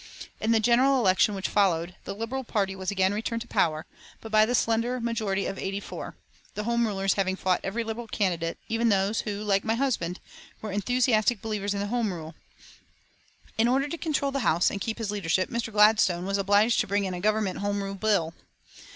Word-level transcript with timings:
In 0.39 0.51
the 0.51 0.59
general 0.59 0.97
election 0.97 1.35
which 1.35 1.47
followed, 1.47 1.93
the 2.05 2.15
Liberal 2.15 2.43
party 2.43 2.75
was 2.75 2.89
again 2.89 3.13
returned 3.13 3.43
to 3.43 3.47
power, 3.47 3.85
but 4.19 4.31
by 4.31 4.47
the 4.47 4.55
slender 4.55 4.99
majority 4.99 5.45
of 5.45 5.59
eighty 5.59 5.79
four, 5.79 6.15
the 6.55 6.63
Home 6.63 6.87
Rulers 6.87 7.13
having 7.13 7.35
fought 7.35 7.59
every 7.63 7.83
Liberal 7.83 8.07
candidate, 8.07 8.57
even 8.67 8.89
those, 8.89 9.21
who, 9.21 9.43
like 9.43 9.63
my 9.63 9.75
husband, 9.75 10.19
were 10.59 10.71
enthusiastic 10.71 11.39
believers 11.39 11.75
in 11.75 11.85
Home 11.87 12.11
Rule. 12.11 12.33
In 13.59 13.67
order 13.67 13.87
to 13.87 13.95
control 13.95 14.31
the 14.31 14.39
House 14.39 14.71
and 14.71 14.81
keep 14.81 14.97
his 14.97 15.11
leadership, 15.11 15.51
Mr. 15.51 15.71
Gladstone 15.71 16.25
was 16.25 16.39
obliged 16.39 16.79
to 16.79 16.87
bring 16.87 17.05
in 17.05 17.13
a 17.13 17.19
Government 17.21 17.59
Home 17.59 17.83
Rule 17.83 17.93
Bill. 17.93 18.33